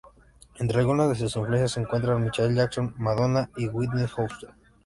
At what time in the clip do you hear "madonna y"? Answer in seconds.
2.97-3.67